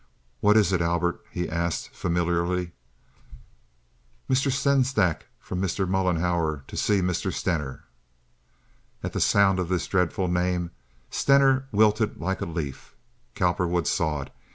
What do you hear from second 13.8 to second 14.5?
saw it.